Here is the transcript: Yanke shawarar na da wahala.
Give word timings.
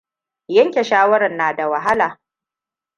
Yanke 0.47 0.83
shawarar 0.83 1.31
na 1.37 1.53
da 1.55 1.69
wahala. 1.69 2.19